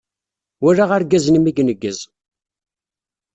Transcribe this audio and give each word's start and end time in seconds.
Walaɣ 0.61 0.89
argaz-nni 0.95 1.39
mi 1.41 1.51
ineggez. 1.61 1.99